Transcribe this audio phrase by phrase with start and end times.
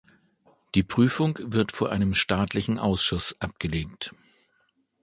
[0.73, 4.15] Die Prüfung wird vor einem staatlichen Ausschuss abgelegt.